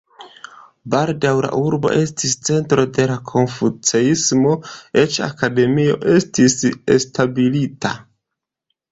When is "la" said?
1.45-1.49, 3.11-3.17